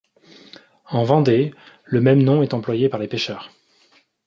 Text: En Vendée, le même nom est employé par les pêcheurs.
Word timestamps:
En 0.89 1.03
Vendée, 1.03 1.53
le 1.85 2.01
même 2.01 2.23
nom 2.23 2.41
est 2.41 2.55
employé 2.55 2.89
par 2.89 2.99
les 2.99 3.07
pêcheurs. 3.07 3.51